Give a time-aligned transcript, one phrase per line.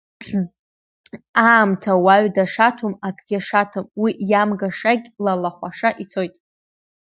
[1.49, 6.35] Аамҭа уаҩ дашаҭом, акгьы ашаҭом, уи иамгашагь лалахәаша ицоит.